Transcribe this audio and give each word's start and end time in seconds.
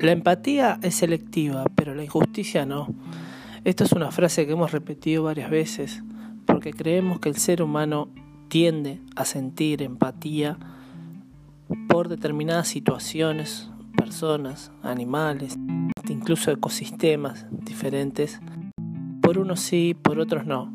La 0.00 0.12
empatía 0.12 0.78
es 0.80 0.94
selectiva, 0.94 1.64
pero 1.74 1.94
la 1.94 2.02
injusticia 2.02 2.64
no. 2.64 2.88
Esta 3.64 3.84
es 3.84 3.92
una 3.92 4.10
frase 4.10 4.46
que 4.46 4.52
hemos 4.52 4.72
repetido 4.72 5.24
varias 5.24 5.50
veces, 5.50 6.02
porque 6.46 6.72
creemos 6.72 7.20
que 7.20 7.28
el 7.28 7.36
ser 7.36 7.60
humano 7.60 8.08
tiende 8.48 9.02
a 9.14 9.26
sentir 9.26 9.82
empatía 9.82 10.56
por 11.86 12.08
determinadas 12.08 12.66
situaciones, 12.66 13.70
personas, 13.94 14.72
animales, 14.82 15.58
incluso 16.08 16.50
ecosistemas 16.50 17.44
diferentes. 17.50 18.40
Por 19.20 19.36
unos 19.36 19.60
sí, 19.60 19.94
por 20.00 20.18
otros 20.18 20.46
no. 20.46 20.72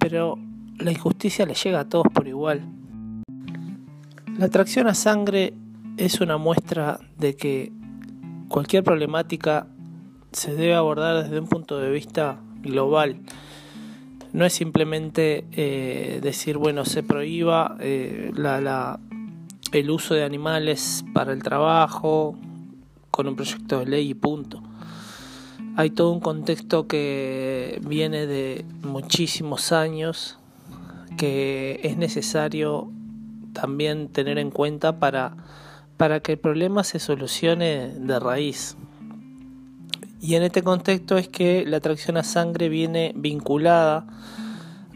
Pero 0.00 0.36
la 0.78 0.90
injusticia 0.90 1.46
le 1.46 1.54
llega 1.54 1.78
a 1.78 1.88
todos 1.88 2.08
por 2.12 2.26
igual. 2.26 2.62
La 4.36 4.46
atracción 4.46 4.88
a 4.88 4.94
sangre 4.94 5.54
es 5.96 6.20
una 6.20 6.38
muestra 6.38 6.98
de 7.16 7.36
que 7.36 7.72
cualquier 8.52 8.84
problemática 8.84 9.66
se 10.30 10.54
debe 10.54 10.74
abordar 10.74 11.24
desde 11.24 11.40
un 11.40 11.48
punto 11.48 11.78
de 11.78 11.90
vista 11.90 12.38
global. 12.60 13.16
No 14.32 14.44
es 14.44 14.52
simplemente 14.52 15.46
eh, 15.52 16.20
decir, 16.22 16.58
bueno, 16.58 16.84
se 16.84 17.02
prohíba 17.02 17.76
eh, 17.80 18.30
la, 18.34 19.00
el 19.72 19.90
uso 19.90 20.14
de 20.14 20.24
animales 20.24 21.02
para 21.14 21.32
el 21.32 21.42
trabajo 21.42 22.36
con 23.10 23.26
un 23.26 23.36
proyecto 23.36 23.80
de 23.80 23.86
ley 23.86 24.10
y 24.10 24.14
punto. 24.14 24.62
Hay 25.76 25.88
todo 25.90 26.12
un 26.12 26.20
contexto 26.20 26.86
que 26.86 27.80
viene 27.82 28.26
de 28.26 28.66
muchísimos 28.82 29.72
años 29.72 30.38
que 31.16 31.80
es 31.84 31.96
necesario 31.96 32.90
también 33.54 34.08
tener 34.08 34.38
en 34.38 34.50
cuenta 34.50 34.98
para 34.98 35.36
para 35.96 36.20
que 36.20 36.32
el 36.32 36.38
problema 36.38 36.84
se 36.84 36.98
solucione 36.98 37.88
de 37.88 38.18
raíz. 38.18 38.76
Y 40.20 40.36
en 40.36 40.44
este 40.44 40.62
contexto 40.62 41.18
es 41.18 41.28
que 41.28 41.64
la 41.66 41.78
atracción 41.78 42.16
a 42.16 42.22
sangre 42.22 42.68
viene 42.68 43.12
vinculada 43.16 44.06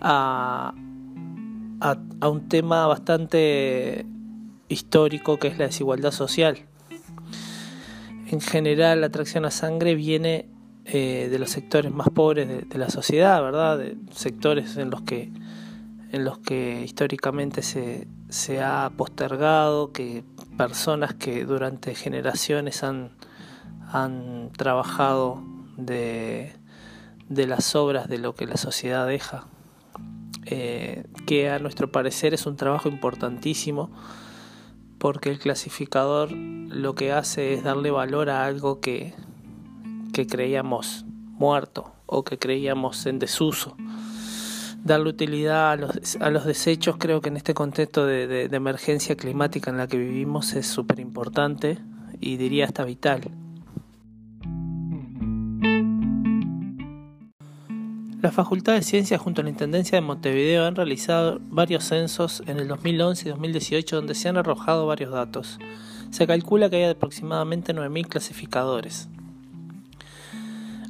a, 0.01 0.73
a, 1.81 2.29
un 2.29 2.48
tema 2.48 2.87
bastante 2.87 4.07
histórico 4.69 5.39
que 5.39 5.48
es 5.48 5.59
la 5.59 5.67
desigualdad 5.67 6.12
social. 6.12 6.59
En 8.29 8.41
general 8.41 9.01
la 9.01 9.09
atracción 9.09 9.45
a 9.45 9.51
sangre 9.51 9.95
viene 9.95 10.48
eh, 10.85 11.29
de 11.31 11.39
los 11.39 11.51
sectores 11.51 11.92
más 11.92 12.09
pobres 12.11 12.47
de, 12.47 12.63
de, 12.63 12.79
la 12.79 12.91
sociedad, 12.91 13.42
¿verdad? 13.42 13.79
De 13.79 13.97
sectores 14.13 14.77
en 14.77 14.91
los 14.91 15.03
que, 15.03 15.33
en 16.13 16.25
los 16.25 16.39
que 16.39 16.83
históricamente 16.85 17.63
se, 17.63 18.07
se 18.29 18.63
ha 18.63 18.92
postergado, 18.97 19.91
que 19.91 20.23
personas 20.57 21.15
que 21.15 21.45
durante 21.45 21.95
generaciones 21.95 22.83
han, 22.83 23.11
han 23.93 24.51
trabajado 24.57 25.43
de, 25.77 26.53
de, 27.29 27.47
las 27.47 27.75
obras 27.75 28.09
de 28.09 28.19
lo 28.19 28.35
que 28.35 28.47
la 28.47 28.57
sociedad 28.57 29.07
deja, 29.07 29.45
eh, 30.47 31.05
que 31.27 31.51
a 31.51 31.59
nuestro 31.59 31.91
parecer 31.91 32.35
es 32.35 32.47
un 32.47 32.57
trabajo 32.57 32.89
importantísimo 32.89 33.91
porque 34.98 35.31
el 35.31 35.39
clasificador 35.39 36.33
lo 36.33 36.95
que 36.95 37.13
hace 37.13 37.53
es 37.53 37.63
darle 37.63 37.91
valor 37.91 38.31
a 38.31 38.47
algo 38.47 38.81
que, 38.81 39.15
que 40.13 40.27
creíamos 40.27 41.05
muerto 41.33 41.93
o 42.07 42.25
que 42.25 42.39
creíamos 42.39 43.05
en 43.07 43.19
desuso 43.19 43.77
darle 44.87 45.11
utilidad 45.11 45.73
a 45.73 45.77
los, 45.77 46.17
a 46.20 46.31
los 46.31 46.45
desechos, 46.45 46.97
creo 46.98 47.20
que 47.20 47.29
en 47.29 47.37
este 47.37 47.55
contexto 47.55 48.06
de, 48.06 48.27
de, 48.27 48.56
emergencia 48.56 49.17
climática 49.17 49.70
en 49.70 49.79
la 49.79 49.89
que 49.89 49.98
vivimos 49.98 50.55
es 50.55 50.67
súper 50.67 51.01
importante 51.01 51.79
y 52.20 52.37
diría 52.37 52.65
hasta 52.65 52.84
vital. 52.84 53.23
La 58.23 58.33
Facultad 58.33 58.74
de 58.74 58.83
Ciencias 58.83 59.20
junto 59.20 59.41
a 59.41 59.45
la 59.45 59.51
Intendencia 59.51 59.97
de 59.97 60.02
Montevideo 60.02 60.64
han 60.64 60.74
realizado 60.74 61.39
varios 61.51 61.85
censos 61.85 62.42
en 62.47 62.58
el 62.58 62.67
2011 62.67 63.29
y 63.29 63.30
2018 63.30 63.97
donde 63.97 64.14
se 64.14 64.29
han 64.29 64.36
arrojado 64.36 64.86
varios 64.86 65.13
datos. 65.13 65.58
Se 66.11 66.27
calcula 66.27 66.70
que 66.70 66.77
hay 66.77 66.91
aproximadamente 66.91 67.74
9.000 67.74 68.08
clasificadores. 68.08 69.08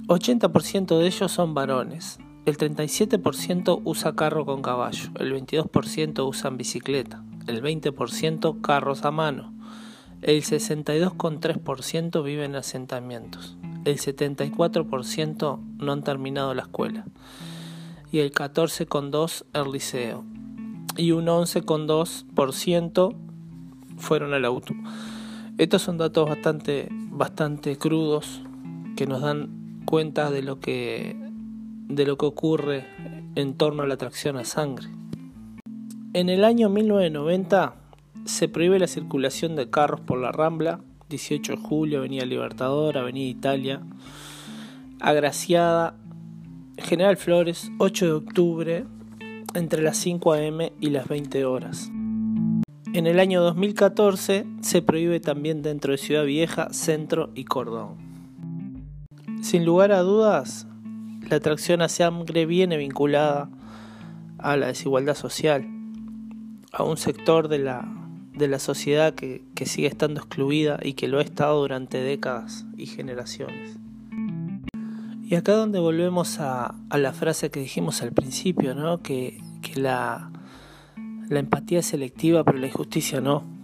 80% 0.06 0.98
de 0.98 1.06
ellos 1.06 1.32
son 1.32 1.52
varones, 1.52 2.20
el 2.46 2.56
37% 2.56 3.82
usa 3.84 4.14
carro 4.14 4.46
con 4.46 4.62
caballo, 4.62 5.10
el 5.18 5.34
22% 5.34 6.26
usan 6.26 6.56
bicicleta, 6.56 7.24
el 7.48 7.60
20% 7.60 8.60
carros 8.60 9.04
a 9.04 9.10
mano, 9.10 9.52
el 10.22 10.42
62,3% 10.44 12.22
vive 12.22 12.44
en 12.44 12.54
asentamientos, 12.54 13.58
el 13.84 13.98
74% 13.98 15.60
no 15.78 15.92
han 15.92 16.04
terminado 16.04 16.54
la 16.54 16.62
escuela 16.62 17.04
y 18.12 18.20
el 18.20 18.32
14,2% 18.32 19.44
el 19.52 19.72
liceo 19.72 20.24
y 20.96 21.10
un 21.10 21.26
11,2% 21.26 23.16
fueron 23.98 24.34
al 24.34 24.44
auto. 24.44 24.72
Estos 25.58 25.82
son 25.82 25.98
datos 25.98 26.28
bastante, 26.28 26.88
bastante 26.92 27.76
crudos 27.76 28.42
que 28.96 29.06
nos 29.06 29.20
dan 29.20 29.82
cuenta 29.84 30.30
de 30.30 30.42
lo 30.42 30.60
que 30.60 31.25
de 31.88 32.06
lo 32.06 32.16
que 32.16 32.26
ocurre 32.26 32.86
en 33.34 33.54
torno 33.54 33.82
a 33.82 33.86
la 33.86 33.94
atracción 33.94 34.36
a 34.36 34.44
sangre. 34.44 34.88
En 36.12 36.28
el 36.28 36.44
año 36.44 36.68
1990 36.68 37.74
se 38.24 38.48
prohíbe 38.48 38.78
la 38.78 38.86
circulación 38.86 39.54
de 39.56 39.70
carros 39.70 40.00
por 40.00 40.18
la 40.18 40.32
Rambla, 40.32 40.80
18 41.08 41.52
de 41.52 41.58
julio, 41.58 41.98
Avenida 41.98 42.24
Libertador, 42.24 42.98
Avenida 42.98 43.28
Italia, 43.28 43.82
Agraciada, 45.00 45.94
General 46.78 47.16
Flores, 47.16 47.70
8 47.78 48.06
de 48.06 48.12
octubre, 48.12 48.84
entre 49.54 49.82
las 49.82 49.96
5 49.98 50.32
a.m. 50.32 50.72
y 50.80 50.90
las 50.90 51.08
20 51.08 51.44
horas. 51.44 51.90
En 52.92 53.06
el 53.06 53.20
año 53.20 53.42
2014 53.42 54.46
se 54.62 54.82
prohíbe 54.82 55.20
también 55.20 55.62
dentro 55.62 55.92
de 55.92 55.98
Ciudad 55.98 56.24
Vieja, 56.24 56.72
Centro 56.72 57.30
y 57.34 57.44
Cordón. 57.44 57.96
Sin 59.42 59.64
lugar 59.64 59.92
a 59.92 60.00
dudas, 60.00 60.66
la 61.28 61.36
atracción 61.36 61.82
a 61.82 61.88
sangre 61.88 62.46
viene 62.46 62.76
vinculada 62.76 63.48
a 64.38 64.56
la 64.56 64.68
desigualdad 64.68 65.14
social, 65.14 65.66
a 66.72 66.82
un 66.84 66.96
sector 66.96 67.48
de 67.48 67.58
la, 67.58 67.86
de 68.32 68.48
la 68.48 68.58
sociedad 68.58 69.14
que, 69.14 69.42
que 69.54 69.66
sigue 69.66 69.88
estando 69.88 70.20
excluida 70.20 70.78
y 70.82 70.92
que 70.92 71.08
lo 71.08 71.18
ha 71.18 71.22
estado 71.22 71.60
durante 71.60 71.98
décadas 71.98 72.66
y 72.76 72.86
generaciones. 72.86 73.78
Y 75.28 75.34
acá 75.34 75.54
donde 75.54 75.80
volvemos 75.80 76.38
a, 76.38 76.76
la 76.96 77.12
frase 77.12 77.50
que 77.50 77.58
dijimos 77.58 78.02
al 78.02 78.12
principio, 78.12 78.76
¿no? 78.76 79.02
que, 79.02 79.40
que 79.60 79.80
la, 79.80 80.30
la 81.28 81.40
empatía 81.40 81.80
es 81.80 81.86
selectiva 81.86 82.44
pero 82.44 82.58
la 82.58 82.68
injusticia 82.68 83.20
no. 83.20 83.55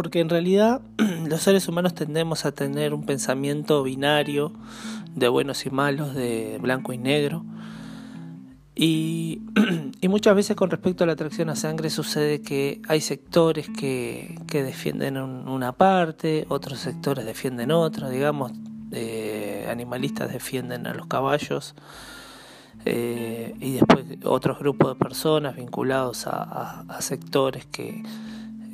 Porque 0.00 0.20
en 0.20 0.30
realidad 0.30 0.80
los 1.28 1.42
seres 1.42 1.68
humanos 1.68 1.94
tendemos 1.94 2.46
a 2.46 2.52
tener 2.52 2.94
un 2.94 3.04
pensamiento 3.04 3.82
binario 3.82 4.50
de 5.14 5.28
buenos 5.28 5.66
y 5.66 5.70
malos, 5.70 6.14
de 6.14 6.56
blanco 6.58 6.94
y 6.94 6.96
negro. 6.96 7.44
Y, 8.74 9.42
y, 10.00 10.08
muchas 10.08 10.34
veces 10.34 10.56
con 10.56 10.70
respecto 10.70 11.04
a 11.04 11.06
la 11.06 11.12
atracción 11.12 11.50
a 11.50 11.54
sangre 11.54 11.90
sucede 11.90 12.40
que 12.40 12.80
hay 12.88 13.02
sectores 13.02 13.68
que, 13.68 14.38
defienden 14.50 15.18
una 15.18 15.72
parte, 15.72 16.46
otros 16.48 16.78
sectores 16.78 17.26
defienden 17.26 17.70
otra, 17.70 18.08
digamos, 18.08 18.52
eh, 18.92 19.66
animalistas 19.70 20.32
defienden 20.32 20.86
a 20.86 20.94
los 20.94 21.08
caballos 21.08 21.74
eh, 22.86 23.54
y 23.60 23.72
después 23.72 24.06
otros 24.24 24.60
grupos 24.60 24.94
de 24.94 24.98
personas 24.98 25.56
vinculados 25.56 26.26
a, 26.26 26.86
a, 26.88 27.02
sectores 27.02 27.66
que 27.66 28.02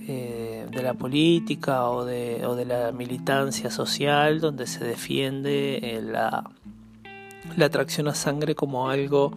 eh, 0.08 0.67
de 0.70 0.82
la 0.82 0.94
política 0.94 1.91
o 1.91 2.05
de, 2.05 2.64
la 2.64 2.93
militancia 2.93 3.70
social 3.70 4.41
donde 4.41 4.67
se 4.67 4.85
defiende 4.85 5.79
eh, 5.82 6.00
la, 6.00 6.49
la 7.56 7.67
atracción 7.67 8.06
a 8.06 8.14
sangre 8.14 8.55
como 8.55 8.88
algo, 8.88 9.37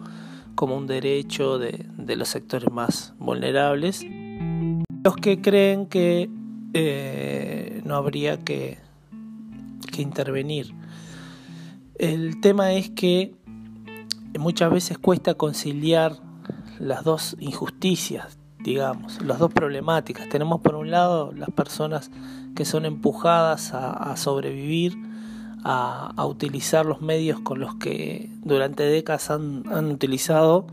como 0.54 0.76
un 0.76 0.86
derecho 0.86 1.58
de, 1.58 1.86
los 2.16 2.28
sectores 2.28 2.70
más 2.70 3.14
vulnerables. 3.18 4.06
Los 5.02 5.16
que 5.16 5.40
creen 5.40 5.86
que 5.86 6.30
eh, 6.72 7.80
no 7.84 7.96
habría 7.96 8.38
que 8.38 8.78
intervenir. 9.98 10.72
El 11.98 12.40
tema 12.40 12.72
es 12.72 12.90
que 12.90 13.34
muchas 14.38 14.70
veces 14.72 14.98
cuesta 14.98 15.34
conciliar 15.34 16.16
las 16.78 17.04
dos 17.04 17.36
injusticias 17.40 18.39
digamos, 18.62 19.22
las 19.22 19.38
dos 19.38 19.52
problemáticas. 19.52 20.28
Tenemos 20.28 20.60
por 20.60 20.74
un 20.74 20.90
lado 20.90 21.32
las 21.32 21.50
personas 21.50 22.10
que 22.54 22.64
son 22.64 22.84
empujadas 22.84 23.72
a, 23.74 24.16
sobrevivir, 24.16 24.96
a, 25.64 26.24
utilizar 26.26 26.86
los 26.86 27.00
medios 27.00 27.40
con 27.40 27.60
los 27.60 27.74
que 27.76 28.30
durante 28.42 28.82
décadas 28.82 29.30
han, 29.30 29.90
utilizado, 29.90 30.66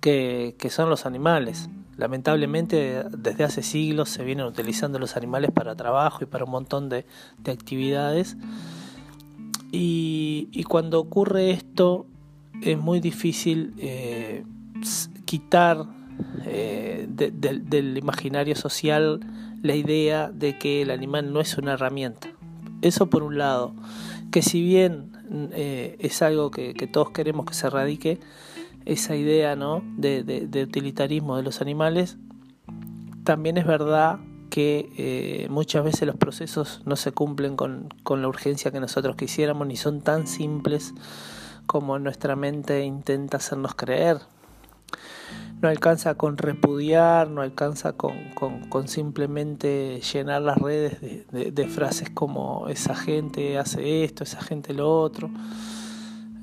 que, 0.00 0.54
son 0.70 0.88
los 0.88 1.06
animales. 1.06 1.68
Lamentablemente 1.96 3.04
desde 3.10 3.44
hace 3.44 3.62
siglos 3.62 4.08
se 4.08 4.22
vienen 4.22 4.46
utilizando 4.46 5.00
los 5.00 5.16
animales 5.16 5.50
para 5.50 5.74
trabajo 5.74 6.22
y 6.22 6.26
para 6.26 6.44
un 6.44 6.52
montón 6.52 6.88
de, 6.88 7.04
actividades. 7.46 8.36
Y, 9.70 10.64
cuando 10.68 11.00
ocurre 11.00 11.50
esto 11.50 12.06
es 12.62 12.78
muy 12.78 13.00
difícil 13.00 13.74
eh, 13.78 14.44
quitar 15.24 15.97
eh, 16.46 17.06
del 17.08 17.98
imaginario 17.98 18.56
social 18.56 19.20
la 19.62 19.74
idea 19.74 20.30
de 20.30 20.58
que 20.58 20.82
el 20.82 20.90
animal 20.90 21.32
no 21.32 21.40
es 21.40 21.58
una 21.58 21.74
herramienta. 21.74 22.28
Eso 22.80 23.10
por 23.10 23.22
un 23.22 23.38
lado, 23.38 23.74
que 24.30 24.42
si 24.42 24.62
bien 24.62 25.12
eh, 25.52 25.96
es 25.98 26.22
algo 26.22 26.50
que, 26.50 26.74
todos 26.92 27.10
queremos 27.10 27.46
que 27.46 27.54
se 27.54 27.66
erradique, 27.66 28.20
esa 28.84 29.16
idea 29.16 29.56
¿no? 29.56 29.82
de, 29.96 30.48
utilitarismo 30.66 31.36
de 31.36 31.42
los 31.42 31.60
animales, 31.60 32.16
también 33.24 33.58
es 33.58 33.66
verdad 33.66 34.20
que 34.48 34.88
eh, 34.96 35.48
muchas 35.50 35.84
veces 35.84 36.06
los 36.06 36.16
procesos 36.16 36.80
no 36.86 36.96
se 36.96 37.12
cumplen 37.12 37.56
con, 37.56 37.88
con, 38.02 38.22
la 38.22 38.28
urgencia 38.28 38.70
que 38.70 38.80
nosotros 38.80 39.16
quisiéramos, 39.16 39.66
ni 39.66 39.76
son 39.76 40.00
tan 40.00 40.26
simples 40.26 40.94
como 41.66 41.98
nuestra 41.98 42.34
mente 42.34 42.84
intenta 42.84 43.36
hacernos 43.36 43.74
creer 43.74 44.20
no 45.60 45.68
alcanza 45.68 46.14
con 46.14 46.36
repudiar, 46.36 47.30
no 47.30 47.42
alcanza 47.42 47.94
con, 47.94 48.16
simplemente 48.86 50.00
llenar 50.00 50.42
las 50.42 50.58
redes 50.58 51.00
de, 51.00 51.68
frases 51.68 52.10
como 52.10 52.68
esa 52.68 52.94
gente 52.94 53.58
hace 53.58 54.04
esto, 54.04 54.24
esa 54.24 54.40
gente 54.40 54.72
lo 54.72 55.00
otro. 55.00 55.28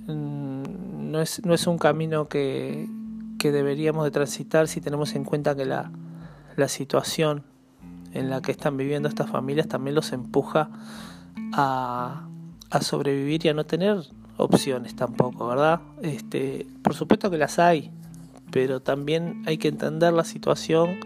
Mm, 0.07 1.11
no 1.11 1.21
es, 1.21 1.43
no 1.45 1.53
es 1.53 1.65
un 1.67 1.77
camino 1.77 2.27
que, 2.27 2.87
deberíamos 3.45 4.03
de 4.05 4.09
transitar 4.09 4.67
si 4.67 4.81
tenemos 4.81 5.13
en 5.13 5.23
cuenta 5.23 5.55
que 5.55 5.65
la, 5.65 5.91
la 6.55 6.67
situación 6.67 7.43
en 8.11 8.31
la 8.31 8.41
que 8.41 8.51
están 8.51 8.75
viviendo 8.75 9.07
estas 9.07 9.29
familias 9.29 9.67
también 9.67 9.93
los 9.93 10.13
empuja 10.13 10.71
a, 11.53 12.27
a 12.71 12.81
sobrevivir 12.81 13.45
y 13.45 13.49
a 13.49 13.53
no 13.53 13.63
tener 13.63 13.99
opciones 14.37 14.95
tampoco, 14.95 15.45
¿verdad? 15.45 15.79
Este, 16.01 16.65
por 16.81 16.95
supuesto 16.95 17.29
que 17.29 17.37
las 17.37 17.59
hay, 17.59 17.91
pero 18.51 18.81
también 18.81 19.43
hay 19.45 19.57
que 19.57 19.67
entender 19.67 20.13
la 20.13 20.23
situación 20.23 20.97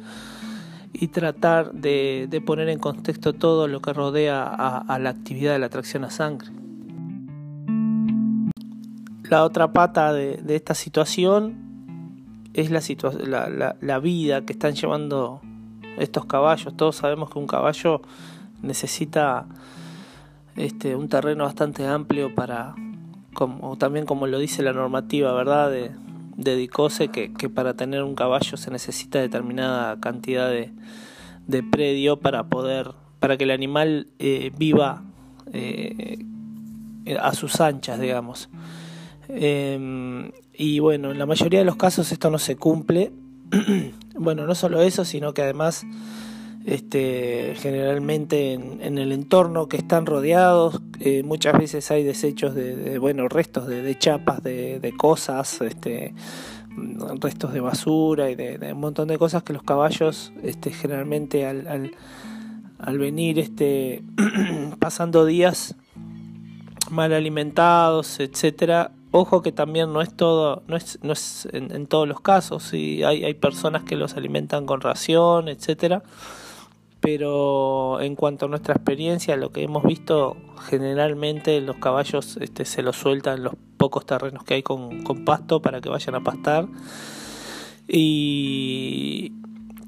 y 0.93 1.07
tratar 1.07 1.71
de, 1.73 2.43
poner 2.45 2.69
en 2.69 2.79
contexto 2.79 3.33
todo 3.33 3.67
lo 3.67 3.81
que 3.81 3.93
rodea 3.93 4.43
a, 4.43 4.99
la 4.99 5.09
actividad 5.09 5.53
de 5.53 5.59
la 5.59 5.67
atracción 5.67 6.03
a 6.03 6.09
sangre. 6.09 6.49
La 9.29 9.43
otra 9.43 9.71
pata 9.71 10.11
de, 10.13 10.41
esta 10.49 10.73
situación 10.73 12.49
es 12.53 12.71
la, 12.71 13.75
la, 13.79 13.99
vida 13.99 14.41
que 14.41 14.53
están 14.53 14.73
llevando 14.73 15.41
estos 15.97 16.25
caballos. 16.25 16.75
Todos 16.75 16.95
sabemos 16.95 17.29
que 17.29 17.37
un 17.37 17.47
caballo 17.47 18.01
necesita 18.61 19.45
este, 20.55 20.95
un 20.95 21.07
terreno 21.07 21.43
bastante 21.43 21.85
amplio 21.85 22.33
para, 22.33 22.75
también 23.77 24.05
como 24.05 24.27
lo 24.27 24.39
dice 24.39 24.63
la 24.63 24.73
normativa, 24.73 25.31
¿verdad? 25.33 25.69
De, 25.69 25.91
dedicóse 26.39 27.09
que, 27.09 27.33
que, 27.33 27.49
para 27.49 27.73
tener 27.73 28.03
un 28.03 28.15
caballo 28.15 28.57
se 28.57 28.71
necesita 28.71 29.19
determinada 29.19 29.99
cantidad 29.99 30.49
de, 30.49 30.71
de 31.47 31.63
predio 31.63 32.17
para 32.17 32.45
poder 32.45 32.91
para 33.19 33.37
que 33.37 33.43
el 33.43 33.51
animal 33.51 34.07
eh, 34.19 34.51
viva 34.57 35.03
eh, 35.51 36.19
a 37.19 37.33
sus 37.33 37.59
anchas 37.59 37.99
digamos. 37.99 38.49
Em, 39.27 40.31
y 40.53 40.79
bueno 40.79 41.11
en 41.11 41.19
la 41.19 41.25
mayoría 41.25 41.59
de 41.59 41.65
los 41.65 41.75
casos 41.75 42.11
esto 42.11 42.29
no 42.29 42.39
se 42.39 42.55
cumple. 42.55 43.11
Bueno 44.19 44.45
no 44.45 44.53
solo 44.53 44.81
eso 44.81 45.05
sino 45.05 45.33
que 45.33 45.43
además 45.43 45.85
este, 46.69 47.55
generalmente 47.57 48.53
en, 48.53 48.99
el 48.99 49.11
entorno 49.11 49.67
que 49.67 49.77
están 49.77 50.05
rodeados. 50.05 50.79
Eh, 50.99 51.23
muchas 51.23 51.57
veces 51.57 51.89
hay 51.89 52.03
desechos 52.03 52.53
de, 52.53 52.99
bueno, 52.99 53.27
restos 53.27 53.65
de, 53.65 53.97
chapas, 53.97 54.43
de, 54.43 54.93
cosas, 54.95 55.61
este, 55.61 56.13
restos 57.19 57.53
de 57.53 57.59
basura 57.59 58.29
y 58.29 58.35
de, 58.35 58.71
un 58.71 58.79
montón 58.79 59.07
de 59.07 59.17
cosas 59.17 59.41
que 59.41 59.51
los 59.51 59.63
caballos 59.63 60.31
este, 60.43 60.69
generalmente 60.71 61.47
al, 61.47 61.91
al, 62.77 62.97
venir 62.99 63.39
este, 63.39 64.03
pasando 64.79 65.25
días 65.25 65.75
mal 66.91 67.13
alimentados, 67.13 68.19
etcétera, 68.19 68.91
Ojo 69.11 69.41
que 69.41 69.51
también 69.51 69.91
no 69.91 70.03
es 70.03 70.15
todo, 70.15 70.61
no 70.67 70.75
es, 70.75 70.99
no 71.01 71.13
es 71.13 71.47
en, 71.51 71.87
todos 71.87 72.07
los 72.07 72.21
casos, 72.21 72.75
y 72.75 73.03
hay, 73.03 73.23
hay 73.23 73.33
personas 73.33 73.83
que 73.83 73.95
los 73.95 74.13
alimentan 74.13 74.67
con 74.67 74.81
ración, 74.81 75.47
etcétera 75.47 76.03
pero 77.01 78.01
en 78.01 78.15
cuanto 78.15 78.45
a 78.45 78.49
nuestra 78.49 78.75
experiencia, 78.75 79.37
lo 79.37 79.51
que 79.51 79.63
hemos 79.63 79.83
visto, 79.83 80.35
generalmente 80.69 81.61
los 81.61 81.77
caballos 81.77 82.37
este, 82.41 82.65
se 82.65 82.81
los 82.81 82.97
sueltan 82.97 83.43
los 83.43 83.53
pocos 83.77 84.05
terrenos 84.05 84.43
que 84.43 84.55
hay 84.55 84.63
con, 84.63 85.03
pasto 85.25 85.61
para 85.61 85.79
que 85.79 85.89
vayan 85.89 86.15
a 86.15 86.23
pastar. 86.23 86.67
Y, 87.87 89.31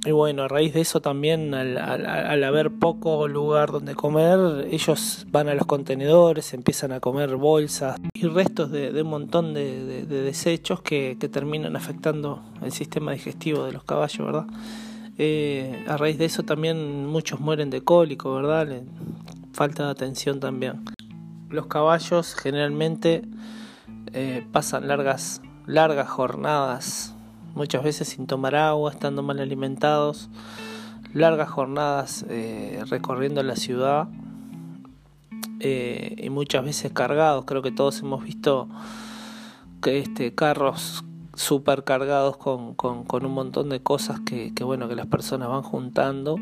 bueno, 0.10 0.44
a 0.44 0.48
raíz 0.48 0.74
de 0.74 0.81
eso 0.81 1.02
también, 1.02 1.54
al, 1.54 2.44
haber 2.44 2.72
poco 2.72 3.28
lugar 3.28 3.72
donde 3.72 3.94
comer, 3.94 4.68
ellos 4.72 5.28
van 5.30 5.50
a 5.50 5.54
los 5.54 5.66
contenedores, 5.66 6.54
empiezan 6.54 6.94
a 6.94 7.02
comer 7.02 7.36
bolsas 7.36 7.98
y 8.13 8.25
restos 8.25 8.72
de, 8.72 9.00
un 9.02 9.10
montón 9.10 9.54
de, 9.54 10.06
desechos 10.06 10.81
que, 10.81 11.18
que 11.19 11.28
terminan 11.28 11.75
afectando 11.75 12.42
el 12.63 12.72
sistema 12.72 13.12
digestivo 13.12 13.66
de 13.66 13.74
los 13.74 13.84
caballos, 13.84 14.25
¿verdad? 14.25 14.48
Eh, 15.23 15.85
a 15.88 15.97
raíz 15.97 16.18
de 16.18 16.25
eso 16.25 16.41
también 16.41 17.06
muchos 17.06 17.39
mueren 17.39 17.69
de 17.69 17.83
cólico, 17.83 18.33
¿verdad? 18.33 18.81
falta 19.53 19.85
de 19.85 19.91
atención 19.91 20.39
también. 20.39 20.83
Los 21.47 21.68
caballos 21.68 22.33
generalmente 22.33 23.21
eh, 24.13 24.44
pasan 24.51 24.88
largas, 24.88 25.44
largas 25.68 26.09
jornadas, 26.09 27.13
muchas 27.53 27.83
veces 27.83 28.07
sin 28.07 28.25
tomar 28.25 28.56
agua, 28.56 28.89
estando 28.89 29.21
mal 29.21 29.39
alimentados, 29.39 30.27
largas 31.13 31.50
jornadas 31.51 32.25
eh, 32.27 32.83
recorriendo 32.89 33.44
la 33.44 33.57
ciudad 33.57 34.07
y 35.59 36.29
muchas 36.31 36.65
veces 36.65 36.91
cargados. 36.94 37.45
Creo 37.45 37.62
que 37.62 37.71
todos 37.71 38.00
hemos 38.00 38.24
visto 38.24 38.67
que 39.83 40.00
este 40.00 40.33
carros 40.33 41.03
super 41.33 41.83
cargados 41.83 42.38
con, 42.38 42.75
con, 42.75 43.25
un 43.25 43.31
montón 43.31 43.69
de 43.69 43.81
cosas 43.81 44.19
que, 44.22 44.51
bueno 44.63 44.88
que 44.88 44.95
las 44.95 45.07
personas 45.07 45.50
van 45.50 45.63
juntando. 45.63 46.38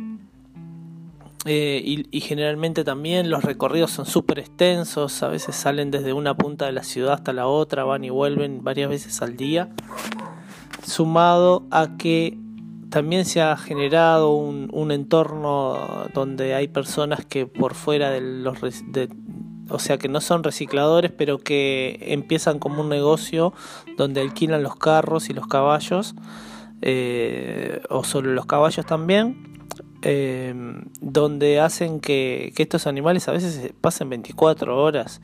Eh, 1.46 1.82
y, 2.12 2.20
generalmente 2.20 2.84
también 2.84 3.30
los 3.30 3.44
recorridos 3.44 3.92
son 3.92 4.06
súper 4.06 4.40
extensos, 4.40 5.24
a 5.24 5.30
veces 5.30 5.56
salen 5.56 5.90
desde 5.90 6.12
una 6.12 6.36
punta 6.36 6.66
de 6.66 6.74
la 6.74 6.84
ciudad 6.84 7.14
hasta 7.14 7.32
la 7.32 7.48
otra, 7.48 7.86
van 7.86 8.04
y 8.04 8.10
vuelven 8.10 8.62
varias 8.64 8.90
veces 8.90 9.22
al 9.22 9.38
día, 9.38 9.70
sumado 10.86 11.66
a 11.72 11.96
que 11.98 12.38
también 12.90 13.24
se 13.24 13.42
ha 13.42 13.56
generado 13.56 14.34
un, 14.34 14.70
un 14.74 14.92
entorno 14.92 15.78
donde 16.14 16.56
hay 16.56 16.68
personas 16.68 17.26
que 17.26 17.46
por 17.46 17.74
fuera 17.74 18.10
de 18.10 18.20
los, 18.20 18.60
de, 18.92 19.08
o 19.70 19.80
sea 19.80 19.98
que 19.98 20.08
no 20.08 20.22
son 20.22 20.44
recicladores, 20.44 21.12
pero 21.12 21.38
que 21.38 22.00
empiezan 22.02 22.60
como 22.60 22.82
un 22.82 22.90
negocio 22.90 23.54
donde 23.98 24.22
alquilan 24.22 24.64
los 24.64 24.76
carros 24.76 25.30
y 25.30 25.34
los 25.34 25.48
caballos, 25.48 26.16
eh, 26.82 27.82
o 27.90 28.04
solo 28.04 28.34
los 28.34 28.46
caballos 28.46 28.86
también, 28.86 29.68
eh, 30.02 30.54
donde 31.02 31.60
hacen 31.60 32.00
que, 32.00 32.54
estos 32.58 32.88
animales 32.88 33.28
a 33.28 33.32
veces 33.32 33.74
pasen 33.82 34.10
24 34.10 34.82
horas 34.82 35.22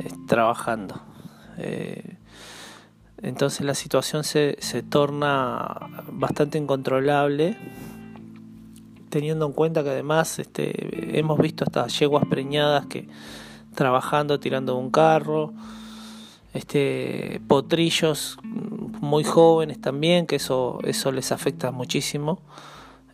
eh, 0.00 0.08
trabajando. 0.26 1.02
entonces 3.22 3.66
la 3.66 3.74
situación 3.74 4.24
se, 4.24 4.56
se 4.60 4.82
torna 4.82 5.76
bastante 6.10 6.56
incontrolable 6.56 7.58
teniendo 9.10 9.44
en 9.44 9.52
cuenta 9.52 9.82
que 9.82 9.90
además 9.90 10.38
este, 10.38 11.18
hemos 11.18 11.38
visto 11.38 11.64
estas 11.64 11.98
yeguas 11.98 12.24
preñadas 12.30 12.86
que 12.86 13.08
trabajando, 13.80 14.38
tirando 14.38 14.76
un 14.76 14.90
carro, 14.90 15.54
este, 16.52 17.40
potrillos 17.48 18.36
muy 18.42 19.24
jóvenes 19.24 19.80
también, 19.80 20.26
que 20.26 20.36
eso, 20.36 20.80
eso 20.84 21.12
les 21.12 21.32
afecta 21.32 21.70
muchísimo. 21.70 22.42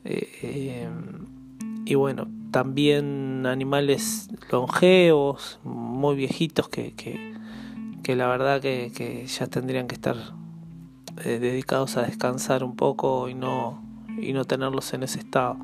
Eh, 0.05 0.29
eh, 0.43 0.89
y 1.85 1.95
bueno, 1.95 2.27
también 2.51 3.47
animales 3.47 4.29
longevos, 4.51 5.61
muy 5.63 6.17
viejitos, 6.17 6.69
que, 6.69 6.95
que, 8.03 8.17
la 8.17 8.27
verdad 8.27 8.61
que, 8.61 9.25
ya 9.25 9.47
tendrían 9.47 9.87
que 9.87 9.95
estar 9.95 10.17
eh, 11.25 11.39
dedicados 11.39 11.97
a 11.97 12.03
descansar 12.03 12.65
un 12.65 12.75
poco 12.75 13.29
y 13.29 13.35
no, 13.35 13.81
y 14.21 14.33
no 14.33 14.45
tenerlos 14.45 14.93
en 14.95 15.05
ese 15.05 15.21
estado. 15.21 15.59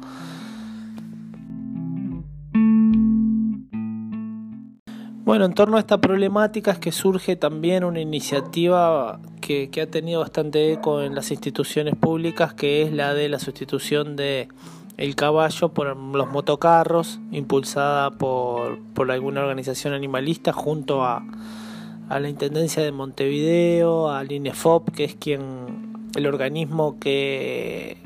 Bueno, 5.33 5.47
en 5.47 5.55
torno 5.55 5.79
a 5.79 5.81
esta 5.81 5.97
problemática 5.97 6.73
es 6.73 6.79
que 6.79 6.93
surge 6.93 7.37
también 7.37 7.85
una 7.85 8.01
iniciativa 8.01 9.19
que, 9.41 9.71
ha 9.81 9.87
tenido 9.87 10.21
bastante 10.21 10.75
eco 10.75 11.01
en 11.01 11.15
las 11.15 11.31
instituciones 11.31 11.97
públicas, 11.97 12.53
que 12.53 12.83
es 12.83 12.93
la 12.93 13.15
de 13.15 13.31
la 13.31 13.39
sustitución 13.39 14.15
de 14.15 14.49
el 14.99 15.17
caballo 15.17 15.71
por 15.71 15.97
los 15.97 16.29
motocarros, 16.29 17.19
impulsada 17.31 18.11
por, 18.11 18.79
por 18.93 19.11
alguna 19.11 19.41
organización 19.41 19.95
animalista 19.95 20.53
junto 20.53 21.03
a, 21.03 21.25
a 22.11 22.21
la 22.21 22.29
Intendencia 22.29 22.83
de 22.83 22.93
Montevideo, 22.93 24.11
al 24.11 24.31
INEFOP, 24.31 24.91
que 24.91 25.05
es 25.05 25.15
quien 25.15 26.11
el 26.15 26.27
organismo 26.27 26.99
que 27.01 27.97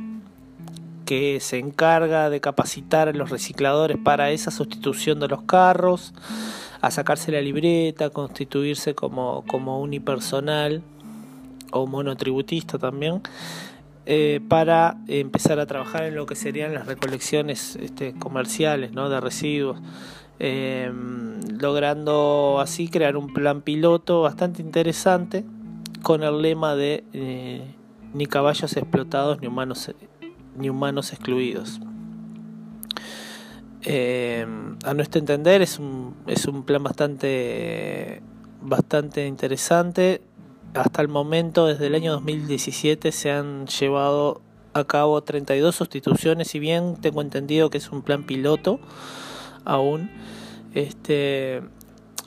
que 1.06 1.38
se 1.40 1.58
encarga 1.58 2.30
de 2.30 2.40
capacitar 2.40 3.08
a 3.08 3.12
los 3.12 3.30
recicladores 3.30 3.96
para 3.96 4.32
esa 4.32 4.50
sustitución 4.50 5.20
de 5.20 5.28
los 5.28 5.42
carros 5.42 6.12
a 6.86 6.90
sacarse 6.92 7.32
la 7.32 7.40
libreta, 7.40 8.10
constituirse 8.10 8.94
como, 8.94 9.44
como 9.48 9.80
unipersonal 9.80 10.82
o 11.72 11.86
monotributista 11.88 12.78
también, 12.78 13.22
eh, 14.06 14.40
para 14.48 14.96
empezar 15.08 15.58
a 15.58 15.66
trabajar 15.66 16.04
en 16.04 16.14
lo 16.14 16.26
que 16.26 16.36
serían 16.36 16.74
las 16.74 16.86
recolecciones 16.86 17.74
este, 17.74 18.14
comerciales 18.14 18.92
¿no? 18.92 19.08
de 19.08 19.20
residuos, 19.20 19.80
eh, 20.38 20.92
logrando 21.58 22.60
así 22.60 22.86
crear 22.86 23.16
un 23.16 23.32
plan 23.32 23.62
piloto 23.62 24.22
bastante 24.22 24.62
interesante 24.62 25.44
con 26.02 26.22
el 26.22 26.40
lema 26.40 26.76
de 26.76 27.02
eh, 27.12 27.62
ni 28.14 28.26
caballos 28.26 28.76
explotados 28.76 29.40
ni 29.40 29.48
humanos, 29.48 29.90
ni 30.56 30.70
humanos 30.70 31.12
excluidos. 31.12 31.80
Eh, 33.88 34.44
a 34.82 34.94
nuestro 34.94 35.20
entender 35.20 35.62
es 35.62 35.78
un, 35.78 36.16
es 36.26 36.46
un 36.46 36.64
plan 36.64 36.82
bastante, 36.82 38.20
bastante 38.60 39.28
interesante. 39.28 40.20
Hasta 40.74 41.02
el 41.02 41.08
momento, 41.08 41.66
desde 41.68 41.86
el 41.86 41.94
año 41.94 42.10
2017, 42.12 43.12
se 43.12 43.30
han 43.30 43.68
llevado 43.68 44.42
a 44.74 44.82
cabo 44.82 45.22
32 45.22 45.74
sustituciones, 45.74 46.48
si 46.48 46.58
bien 46.58 46.96
tengo 47.00 47.22
entendido 47.22 47.70
que 47.70 47.78
es 47.78 47.90
un 47.90 48.02
plan 48.02 48.24
piloto 48.24 48.80
aún. 49.64 50.10
Este, 50.74 51.62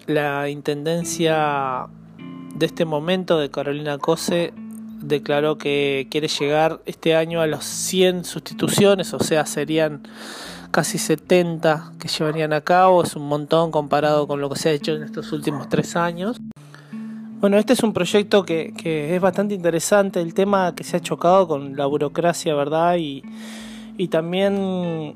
la 0.07 0.47
intendencia 0.47 1.87
de 2.55 2.65
este 2.65 2.85
momento 2.85 3.37
de 3.37 3.51
Carolina 3.51 3.97
Cose 3.97 4.53
declaró 5.01 5.57
que 5.57 6.07
quiere 6.09 6.29
llegar 6.29 6.81
este 6.85 7.17
año 7.17 7.41
a 7.41 7.47
los 7.47 7.65
100 7.65 8.23
sustituciones, 8.23 9.13
o 9.13 9.19
sea, 9.19 9.45
serían 9.45 10.03
casi 10.71 10.97
70 10.97 11.93
que 11.99 12.07
llevarían 12.07 12.53
a 12.53 12.61
cabo, 12.61 13.03
es 13.03 13.15
un 13.15 13.27
montón 13.27 13.71
comparado 13.71 14.27
con 14.27 14.41
lo 14.41 14.49
que 14.49 14.59
se 14.59 14.69
ha 14.69 14.71
hecho 14.71 14.93
en 14.93 15.03
estos 15.03 15.31
últimos 15.31 15.69
tres 15.69 15.95
años. 15.95 16.39
Bueno, 17.39 17.57
este 17.57 17.73
es 17.73 17.83
un 17.83 17.93
proyecto 17.93 18.43
que, 18.43 18.73
es 19.15 19.21
bastante 19.21 19.55
interesante, 19.55 20.19
el 20.19 20.33
tema 20.33 20.75
que 20.75 20.83
se 20.83 20.97
ha 20.97 20.99
chocado 20.99 21.47
con 21.47 21.77
la 21.77 21.85
burocracia, 21.85 22.53
¿verdad? 22.53 22.97
Y, 22.97 23.23
también 24.09 25.15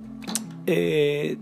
eh, 0.65 1.37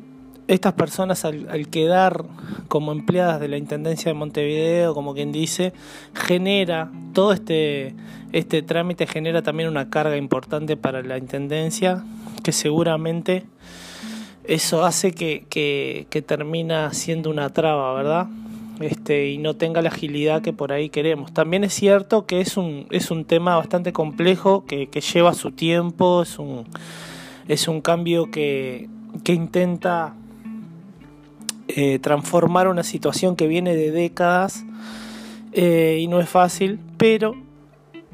estas 0.48 0.74
personas 0.74 1.24
al, 1.24 1.68
quedar 1.70 2.26
como 2.68 2.92
empleadas 2.92 3.40
de 3.40 3.48
la 3.48 3.58
Intendencia 3.58 4.12
de 4.12 4.18
Montevideo, 4.18 4.94
como 4.94 5.14
quien 5.14 5.32
dice, 5.32 5.74
genera, 6.14 6.92
todo 7.14 7.32
este, 7.32 7.96
este 8.32 8.64
trámite 8.64 9.06
genera 9.08 9.44
también 9.44 9.70
una 9.70 9.90
carga 9.90 10.18
importante 10.18 10.78
para 10.78 11.04
la 11.04 11.18
Intendencia, 11.18 12.04
que 12.44 12.52
seguramente 12.52 13.46
eso 14.52 14.84
hace 14.84 15.14
que, 15.14 15.46
que, 15.50 16.22
termina 16.22 16.94
siendo 16.94 17.30
una 17.30 17.50
traba, 17.52 17.94
¿verdad? 17.94 18.28
Este, 18.82 19.30
y 19.30 19.38
no 19.38 19.56
tenga 19.56 19.82
la 19.82 19.88
agilidad 19.90 20.42
que 20.42 20.52
por 20.52 20.74
ahí 20.74 20.90
queremos. 20.90 21.32
También 21.34 21.64
es 21.64 21.74
cierto 21.74 22.26
que 22.26 22.42
es 22.42 22.58
un, 22.58 22.86
es 22.90 23.12
un 23.12 23.24
tema 23.24 23.56
bastante 23.56 23.94
complejo, 23.94 24.66
que, 24.66 24.88
lleva 24.88 25.34
su 25.36 25.52
tiempo, 25.52 26.24
es 26.24 26.38
un, 26.38 26.66
es 27.48 27.70
un 27.70 27.80
cambio 27.80 28.30
que, 28.30 28.90
que 29.24 29.34
intenta 29.34 30.16
eh, 31.70 32.00
transformar 32.00 32.68
una 32.68 32.84
situación 32.84 33.38
que 33.38 33.48
viene 33.48 33.74
de 33.74 33.92
décadas 33.92 34.66
eh, 35.54 36.00
y 36.02 36.08
no 36.08 36.20
es 36.20 36.28
fácil, 36.28 36.78
pero 36.98 37.36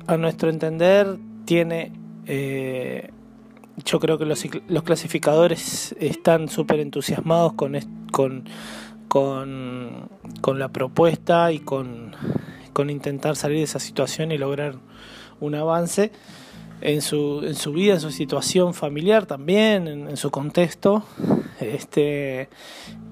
a 0.05 0.17
nuestro 0.17 0.51
entender 0.51 1.17
tiene 1.45 1.91
eh, 2.27 3.09
yo 3.85 3.99
creo 3.99 4.17
que 4.17 4.25
los, 4.25 4.43
clasificadores 4.83 5.95
están 5.99 6.49
súper 6.49 6.79
entusiasmados 6.79 7.53
con, 7.53 7.77
con, 8.11 8.45
con, 9.07 10.09
con, 10.41 10.59
la 10.59 10.69
propuesta 10.69 11.51
y 11.51 11.59
con, 11.59 12.15
con 12.73 12.89
intentar 12.89 13.35
salir 13.35 13.57
de 13.57 13.63
esa 13.63 13.79
situación 13.79 14.31
y 14.31 14.37
lograr 14.37 14.75
un 15.39 15.55
avance 15.55 16.11
en 16.81 17.01
su, 17.01 17.41
en 17.43 17.53
su 17.53 17.71
vida, 17.71 17.93
en 17.93 17.99
su 17.99 18.11
situación 18.11 18.73
familiar 18.73 19.25
también, 19.27 19.87
en, 19.87 20.17
su 20.17 20.31
contexto. 20.31 21.03
Este, 21.59 22.49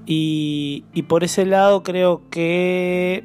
y, 0.05 0.86
y, 0.93 1.03
por 1.03 1.24
ese 1.24 1.45
lado 1.45 1.84
creo 1.84 2.24
que 2.29 3.24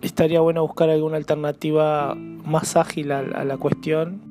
estaría 0.00 0.40
bueno 0.40 0.62
buscar 0.62 0.90
alguna 0.90 1.16
alternativa 1.16 2.14
más 2.14 2.76
ágil 2.76 3.10
a 3.12 3.22
la 3.22 3.56
cuestión 3.56 4.27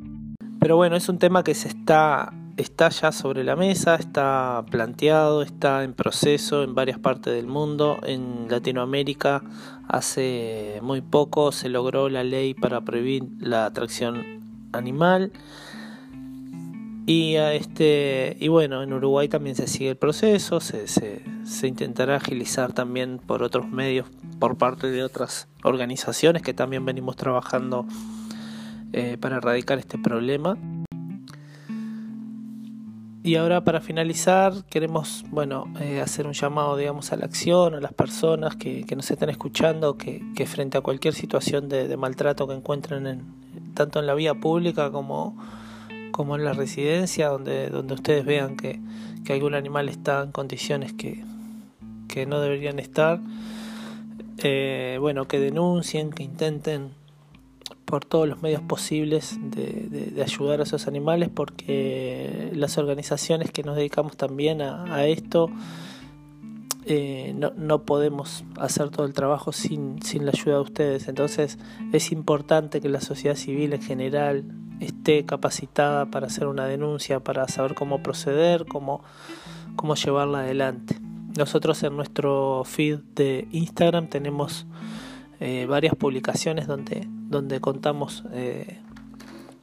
pero 0.60 0.76
bueno, 0.76 0.96
es 0.96 1.10
un 1.10 1.20
tema 1.20 1.44
que 1.44 1.54
se 1.54 1.68
está, 1.68 2.34
está 2.58 2.90
ya 2.90 3.12
sobre 3.12 3.44
la 3.44 3.56
mesa, 3.56 3.96
está 3.96 4.66
planteado, 4.70 5.42
está 5.42 5.84
en 5.84 5.94
proceso 5.94 6.64
en 6.64 6.74
varias 6.74 7.00
partes 7.00 7.34
del 7.34 7.48
mundo. 7.48 8.00
En 8.04 8.48
Latinoamérica 8.50 9.44
hace 9.88 10.80
muy 10.82 11.02
poco 11.02 11.52
se 11.52 11.70
logró 11.70 12.10
la 12.10 12.24
ley 12.24 12.54
para 12.54 12.82
prohibir 12.82 13.24
la 13.40 13.66
atracción 13.66 14.24
animal. 14.74 15.32
Y, 17.06 17.36
este, 17.36 18.36
y 18.38 18.50
bueno, 18.50 18.84
en 18.84 18.92
Uruguay 18.92 19.30
también 19.30 19.56
se 19.56 19.68
sigue 19.68 19.92
el 19.92 19.96
proceso, 19.96 20.60
se, 20.60 20.90
se, 20.90 21.24
se 21.46 21.68
intentará 21.68 22.18
agilizar 22.18 22.74
también 22.74 23.20
por 23.26 23.44
otros 23.44 23.70
medios, 23.70 24.08
por 24.40 24.58
parte 24.58 24.88
de 24.88 25.04
otras 25.04 25.48
organizaciones 25.64 26.42
que 26.42 26.54
también 26.54 26.84
venimos 26.84 27.16
trabajando 27.16 27.86
eh, 28.94 29.18
para 29.20 29.38
erradicar 29.38 29.80
este 29.80 29.98
problema. 29.98 30.58
Y 33.28 33.36
ahora 33.36 33.62
para 33.66 33.82
finalizar 33.82 34.54
queremos 34.70 35.26
bueno 35.32 35.66
eh, 35.82 36.00
hacer 36.00 36.28
un 36.28 36.32
llamado 36.32 36.78
digamos 36.78 37.12
a 37.12 37.18
la 37.18 37.26
acción 37.26 37.76
a 37.76 37.82
las 37.82 37.92
personas 37.92 38.56
que, 38.56 38.86
que 38.86 38.96
nos 38.96 39.12
estén 39.12 39.30
escuchando 39.30 39.98
que, 39.98 40.24
que, 40.34 40.46
frente 40.46 40.78
a 40.78 40.82
cualquier 40.82 41.14
situación 41.14 41.68
de, 41.68 41.98
maltrato 41.98 42.48
que 42.48 42.54
encuentren 42.54 43.06
en, 43.06 43.26
tanto 43.74 44.00
en 44.00 44.08
la 44.08 44.14
vía 44.14 44.34
pública 44.36 44.92
como, 44.92 45.36
como 46.12 46.38
en 46.38 46.46
la 46.46 46.54
residencia 46.54 47.28
donde, 47.28 47.70
donde 47.70 47.96
ustedes 47.96 48.24
vean 48.24 48.56
que, 48.56 48.80
que 49.26 49.34
algún 49.34 49.56
animal 49.56 49.90
está 49.90 50.24
en 50.24 50.32
condiciones 50.32 50.94
que, 50.94 51.26
que 52.08 52.26
no 52.28 52.40
deberían 52.40 52.80
estar 52.80 53.20
eh, 54.38 55.00
bueno 55.02 55.28
que 55.28 55.40
denuncien 55.40 56.12
que 56.12 56.24
intenten 56.24 56.92
por 57.88 58.04
todos 58.04 58.28
los 58.28 58.42
medios 58.42 58.62
posibles 58.62 59.40
de, 59.42 60.22
ayudar 60.22 60.60
a 60.60 60.64
esos 60.64 60.88
animales 60.88 61.30
porque 61.34 62.52
las 62.54 62.78
organizaciones 62.78 63.50
que 63.50 63.64
nos 63.64 63.78
dedicamos 63.78 64.18
también 64.18 64.62
a, 64.62 65.06
esto 65.06 65.50
eh, 66.86 67.34
no, 67.34 67.52
no, 67.56 67.84
podemos 67.84 68.44
hacer 68.60 68.90
todo 68.90 69.06
el 69.06 69.14
trabajo 69.14 69.54
sin, 69.54 70.02
sin 70.02 70.26
la 70.26 70.32
ayuda 70.32 70.56
de 70.56 70.62
ustedes. 70.62 71.08
Entonces 71.08 71.60
es 71.94 72.12
importante 72.12 72.82
que 72.82 72.90
la 72.90 73.00
sociedad 73.00 73.36
civil 73.36 73.72
en 73.72 73.82
general 73.82 74.44
esté 74.82 75.24
capacitada 75.24 76.08
para 76.08 76.28
hacer 76.28 76.48
una 76.48 76.66
denuncia, 76.66 77.22
para 77.22 77.48
saber 77.48 77.74
cómo 77.74 78.04
proceder, 78.04 78.66
cómo, 78.66 79.02
cómo 79.78 79.96
llevarla 79.96 80.40
adelante. 80.40 80.98
Nosotros 81.38 81.82
en 81.84 81.96
nuestro 81.96 82.64
feed 82.66 83.00
de 83.16 83.48
Instagram 83.52 84.10
tenemos 84.10 84.66
eh, 85.40 85.66
varias 85.70 85.96
publicaciones 85.96 86.68
donde 86.68 87.08
donde 87.30 87.60
contamos 87.60 88.24
eh, 88.32 88.80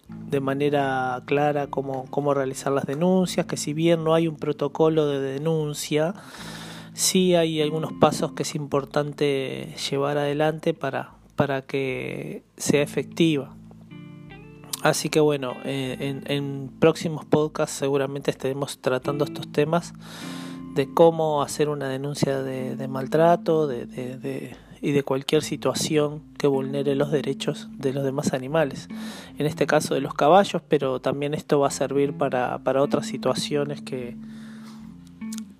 de 0.08 0.40
manera 0.40 1.22
clara 1.26 1.68
cómo, 1.68 2.06
cómo 2.10 2.34
realizar 2.34 2.72
las 2.72 2.86
denuncias, 2.86 3.46
que 3.46 3.56
si 3.56 3.72
bien 3.72 4.04
no 4.04 4.14
hay 4.14 4.28
un 4.28 4.36
protocolo 4.36 5.06
de 5.06 5.20
denuncia, 5.20 6.14
sí 6.92 7.34
hay 7.34 7.60
algunos 7.60 7.92
pasos 7.92 8.32
que 8.32 8.42
es 8.42 8.54
importante 8.54 9.74
llevar 9.90 10.18
adelante 10.18 10.74
para, 10.74 11.14
para 11.36 11.62
que 11.62 12.42
sea 12.56 12.82
efectiva. 12.82 13.54
Así 14.82 15.08
que 15.08 15.20
bueno, 15.20 15.54
eh, 15.64 15.96
en, 15.98 16.24
en, 16.30 16.70
próximos 16.78 17.24
podcasts 17.24 17.76
seguramente 17.76 18.30
estaremos 18.30 18.78
tratando 18.80 19.24
estos 19.24 19.50
temas 19.50 19.94
de 20.74 20.92
cómo 20.92 21.42
hacer 21.42 21.68
una 21.68 21.88
denuncia 21.88 22.42
de, 22.42 22.88
maltrato, 22.88 23.66
de, 23.66 24.56
y 24.84 24.92
de 24.92 25.02
cualquier 25.02 25.42
situación 25.42 26.20
que 26.36 26.46
vulnere 26.46 26.94
los 26.94 27.10
derechos 27.10 27.70
de 27.72 27.94
los 27.94 28.04
demás 28.04 28.34
animales, 28.34 28.88
en 29.38 29.46
este 29.46 29.66
caso 29.66 29.94
de 29.94 30.02
los 30.02 30.12
caballos, 30.12 30.60
pero 30.68 31.00
también 31.00 31.32
esto 31.32 31.58
va 31.58 31.68
a 31.68 31.70
servir 31.70 32.12
para, 32.12 32.58
para 32.58 32.82
otras 32.82 33.06
situaciones 33.06 33.80
que, 33.80 34.14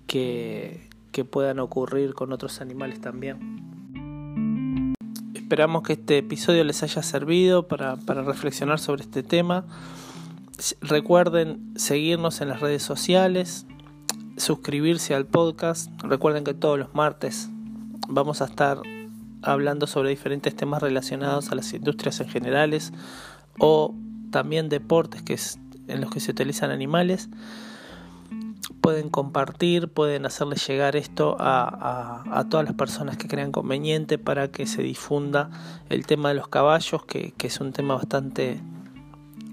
que, 0.05 1.25
puedan 1.31 1.57
ocurrir 1.57 2.13
con 2.13 2.31
otros 2.33 2.61
animales 2.61 3.01
también. 3.01 4.93
Esperamos 5.33 5.81
que 5.81 5.93
este 5.93 6.19
episodio 6.19 6.63
les 6.63 6.83
haya 6.83 7.01
servido 7.01 7.67
para, 7.67 7.95
para 7.95 8.21
reflexionar 8.21 8.77
sobre 8.77 9.01
este 9.01 9.23
tema. 9.23 9.65
Recuerden 10.81 11.73
seguirnos 11.75 12.41
en 12.41 12.49
las 12.49 12.59
redes 12.59 12.83
sociales, 12.83 13.65
suscribirse 14.37 15.15
al 15.15 15.25
podcast. 15.25 15.89
Recuerden 16.03 16.43
que 16.43 16.53
todos 16.53 16.77
los 16.77 16.93
martes 16.93 17.49
vamos 18.07 18.43
a 18.43 18.45
estar 18.45 18.81
hablando 19.45 19.87
sobre 19.87 20.09
diferentes 20.09 20.55
temas 20.55 20.81
relacionados 20.81 21.51
a 21.51 21.55
las 21.55 21.73
industrias 21.73 22.19
en 22.19 22.27
generales 22.27 22.91
o 23.59 23.93
también 24.31 24.69
deportes 24.69 25.21
que 25.21 25.37
en 25.87 26.01
los 26.01 26.09
que 26.11 26.19
se 26.19 26.31
utilizan 26.31 26.71
animales. 26.71 27.29
Pueden 28.81 29.09
compartir, 29.09 29.89
pueden 29.89 30.25
hacerle 30.25 30.55
llegar 30.55 30.95
esto 30.95 31.37
a, 31.39 32.45
todas 32.49 32.65
las 32.65 32.75
personas 32.75 33.17
que 33.17 33.27
crean 33.27 33.51
conveniente 33.51 34.17
para 34.17 34.49
que 34.49 34.67
se 34.67 34.81
difunda 34.83 35.49
el 35.89 36.05
tema 36.05 36.29
de 36.29 36.35
los 36.35 36.47
caballos, 36.47 37.03
que, 37.05 37.33
es 37.39 37.59
un 37.59 37.73
tema 37.73 37.95
bastante 37.95 38.59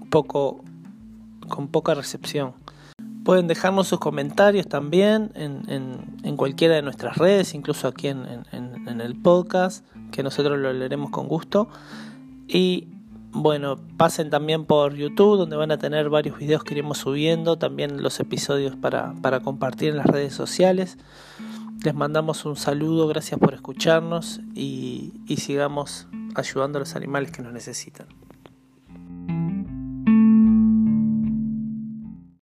poco 0.09 0.63
con 1.47 1.67
poca 1.67 1.93
recepción. 1.93 2.53
Pueden 3.23 3.47
dejarnos 3.47 3.87
sus 3.87 3.99
comentarios 3.99 4.67
también 4.67 5.31
en, 5.35 5.63
en, 5.67 6.17
en 6.23 6.37
cualquiera 6.37 6.75
de 6.75 6.81
nuestras 6.81 7.17
redes, 7.17 7.53
incluso 7.53 7.87
aquí 7.87 8.09
en, 8.09 8.72
en, 8.93 9.01
el 9.01 9.15
podcast, 9.15 9.85
que 10.11 10.23
nosotros 10.23 10.57
lo 10.57 10.71
leeremos 10.71 11.09
con 11.09 11.27
gusto. 11.27 11.67
Y 12.47 12.87
bueno, 13.31 13.79
pasen 13.97 14.29
también 14.29 14.65
por 14.65 14.95
YouTube, 14.95 15.37
donde 15.37 15.55
van 15.55 15.71
a 15.71 15.77
tener 15.77 16.09
varios 16.09 16.37
videos 16.37 16.63
que 16.63 16.75
iremos 16.75 16.99
subiendo, 16.99 17.57
también 17.57 18.01
los 18.01 18.19
episodios 18.19 18.75
para, 18.75 19.13
para 19.21 19.41
compartir 19.41 19.89
en 19.89 19.97
las 19.97 20.05
redes 20.05 20.33
sociales. 20.33 20.97
Les 21.83 21.93
mandamos 21.93 22.45
un 22.45 22.55
saludo, 22.55 23.07
gracias 23.07 23.39
por 23.39 23.53
escucharnos 23.53 24.39
y, 24.53 25.13
y 25.27 25.37
sigamos 25.37 26.07
ayudando 26.35 26.77
a 26.77 26.79
los 26.79 26.95
animales 26.95 27.31
que 27.31 27.41
nos 27.41 27.51
necesitan. 27.51 28.07